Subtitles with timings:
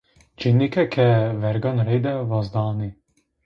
[0.39, 1.07] Cênıke ke
[1.41, 2.89] vergan reyde vazdanê